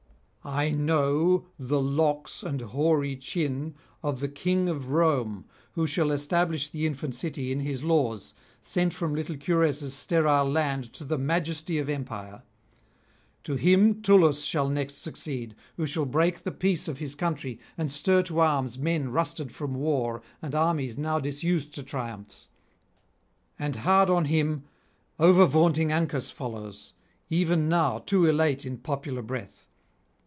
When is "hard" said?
23.75-24.09